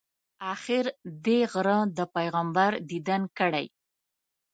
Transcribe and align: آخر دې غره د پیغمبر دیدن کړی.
آخر 0.53 0.85
دې 1.25 1.39
غره 1.51 1.77
د 1.97 1.99
پیغمبر 2.15 2.71
دیدن 2.89 3.21
کړی. 3.37 3.65